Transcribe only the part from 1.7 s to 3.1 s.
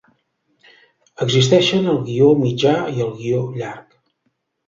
el guió mitjà i